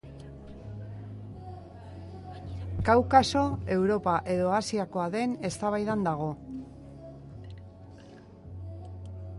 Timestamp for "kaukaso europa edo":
2.87-4.49